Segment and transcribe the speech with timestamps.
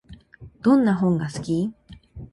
[0.63, 1.71] どんな本が好き？